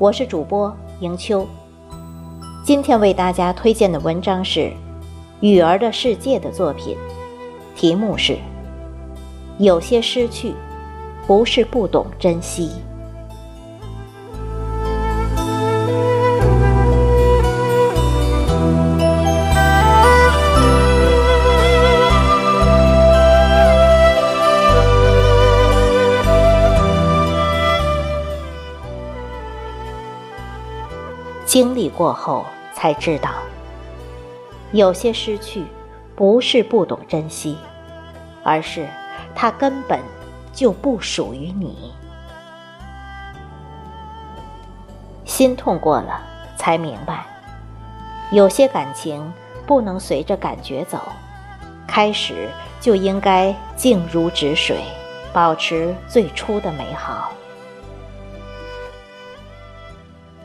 [0.00, 1.46] 我是主播迎秋。
[2.64, 4.60] 今天为大家推荐的文章是
[5.40, 6.96] 《雨儿的世界》的作品，
[7.76, 8.32] 题目是
[9.58, 10.54] 《有些失去，
[11.26, 12.70] 不是不懂珍惜》。
[31.50, 33.30] 经历过后才知道，
[34.70, 35.64] 有些失去
[36.14, 37.58] 不是不懂珍惜，
[38.44, 38.86] 而是
[39.34, 39.98] 它根本
[40.52, 41.92] 就不属于你。
[45.24, 46.22] 心痛过了，
[46.56, 47.26] 才明白，
[48.30, 49.32] 有些感情
[49.66, 51.00] 不能随着感觉走，
[51.84, 52.48] 开始
[52.80, 54.84] 就应该静如止水，
[55.32, 57.32] 保持最初的美好。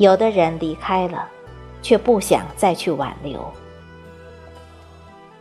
[0.00, 1.28] 有的人离开了，
[1.82, 3.38] 却不想再去挽留，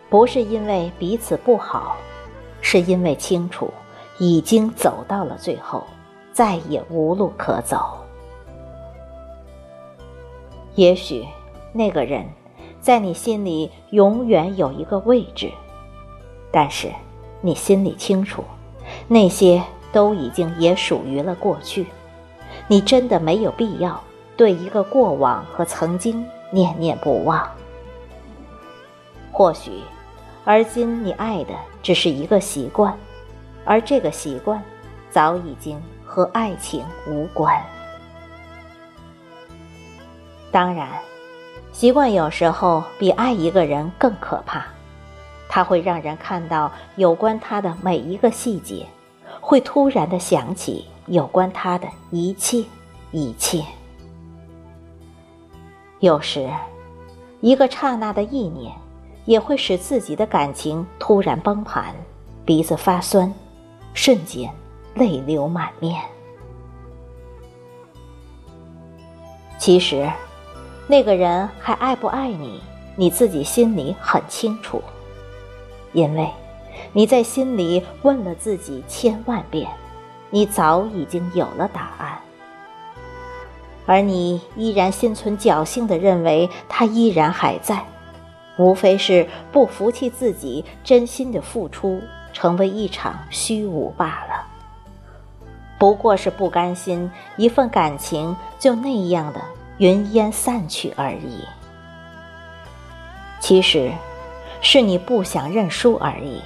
[0.09, 1.95] 不是因为彼此不好，
[2.59, 3.71] 是因为清楚
[4.17, 5.85] 已经走到了最后，
[6.33, 7.97] 再也无路可走。
[10.75, 11.25] 也许
[11.71, 12.25] 那个人
[12.81, 15.49] 在你心里永远有一个位置，
[16.51, 16.91] 但是
[17.39, 18.43] 你心里清楚，
[19.07, 19.63] 那些
[19.93, 21.85] 都已经也属于了过去，
[22.67, 23.97] 你真的没有必要。
[24.39, 27.45] 对一个过往和曾经念念不忘，
[29.33, 29.69] 或许，
[30.45, 32.97] 而今你爱的只是一个习惯，
[33.65, 34.63] 而这个习惯，
[35.11, 37.53] 早已经和爱情无关。
[40.53, 40.87] 当然，
[41.73, 44.65] 习惯有时候比爱一个人更可怕，
[45.49, 48.85] 它会让人看到有关他的每一个细节，
[49.41, 52.63] 会突然的想起有关他的一切，
[53.11, 53.65] 一切。
[55.99, 56.49] 有时，
[57.41, 58.73] 一个刹那的意念，
[59.25, 61.93] 也会使自己的感情突然崩盘，
[62.45, 63.33] 鼻子发酸，
[63.93, 64.49] 瞬间
[64.95, 66.01] 泪流满面。
[69.57, 70.09] 其实，
[70.87, 72.61] 那个人还爱不爱你，
[72.95, 74.81] 你自己心里很清楚，
[75.91, 76.29] 因为
[76.93, 79.69] 你在心里问了自己千万遍，
[80.29, 82.17] 你早已经有了答案。
[83.89, 87.83] 而你依然心存侥幸地认为他依然还在，
[88.55, 91.99] 无非是不服气自己真心的付出
[92.31, 94.45] 成为一场虚无罢了。
[95.79, 99.41] 不过是不甘心一份感情就那样的
[99.79, 101.43] 云烟散去而已。
[103.39, 103.91] 其实，
[104.61, 106.39] 是你不想认输而已。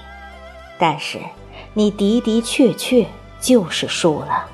[0.80, 1.20] 但是，
[1.74, 3.06] 你的的确确
[3.42, 4.48] 就是输了。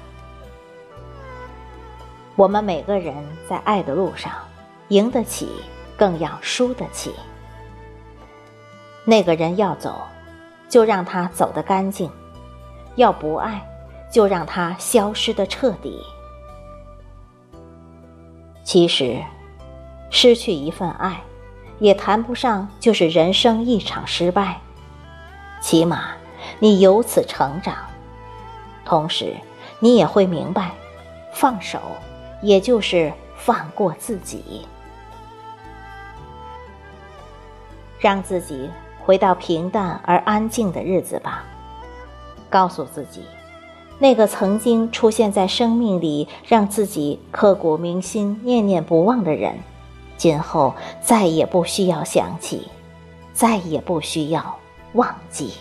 [2.39, 3.13] 我们每个人
[3.50, 4.31] 在爱的路上，
[4.88, 5.50] 赢得起，
[5.97, 7.13] 更要输得起。
[9.03, 10.03] 那个人要走，
[10.69, 12.09] 就让他走得干净；
[12.95, 13.61] 要不爱，
[14.09, 16.01] 就让他消失的彻底。
[18.63, 19.22] 其实，
[20.09, 21.22] 失去一份爱，
[21.79, 24.61] 也谈不上就是人生一场失败。
[25.59, 26.11] 起码，
[26.59, 27.75] 你由此成长，
[28.85, 29.35] 同时，
[29.81, 30.72] 你也会明白，
[31.33, 31.81] 放手。
[32.41, 34.66] 也就是放过自己，
[38.00, 38.69] 让自己
[39.05, 41.43] 回到平淡而安静的日子吧。
[42.49, 43.23] 告诉自己，
[43.99, 49.58] 那个曾经出现在生命里，让自己刻骨铭心、念念不忘的人，
[50.17, 52.67] 今后再也不需要想起，
[53.34, 54.58] 再也不需要
[54.93, 55.53] 忘记。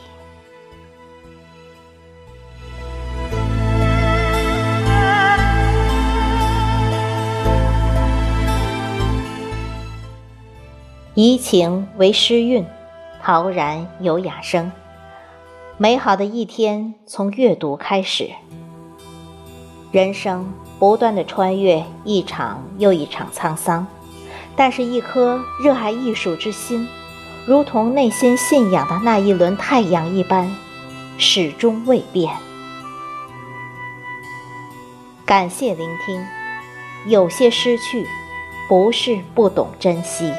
[11.21, 12.65] 怡情为诗韵，
[13.21, 14.71] 陶然有雅声。
[15.77, 18.31] 美好的一天从阅读开始。
[19.91, 20.49] 人生
[20.79, 23.85] 不断的穿越一场又一场沧桑，
[24.55, 26.87] 但是，一颗热爱艺术之心，
[27.45, 30.49] 如同内心信仰的那一轮太阳一般，
[31.19, 32.33] 始终未变。
[35.27, 36.25] 感谢聆听，
[37.09, 38.07] 有些失去，
[38.69, 40.33] 不是不懂珍惜。